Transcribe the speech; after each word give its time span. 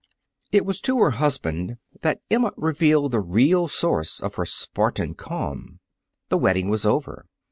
It 0.51 0.65
was 0.65 0.81
to 0.81 0.97
her 0.97 1.11
husband 1.11 1.77
that 2.01 2.21
Emma 2.31 2.53
revealed 2.57 3.11
the 3.11 3.19
real 3.19 3.67
source 3.67 4.19
of 4.19 4.33
her 4.33 4.47
Spartan 4.47 5.13
calm. 5.13 5.79
The 6.29 6.39
wedding 6.39 6.69
was 6.69 6.87
over. 6.87 7.27